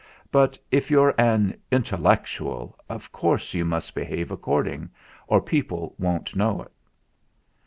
[0.31, 4.89] But if you're an "intellectual," of course you must behave according,
[5.27, 6.71] or people won't know it.